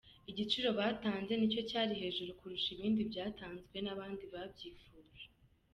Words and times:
Igiciro 0.31 0.69
batanze 0.79 1.31
nicyo 1.35 1.61
cyari 1.69 1.93
hejuru 2.01 2.31
kurusha 2.39 2.69
ibindi 2.75 3.01
byatanzwe 3.11 3.77
n’abandi 3.81 4.23
babyifuje. 4.33 5.25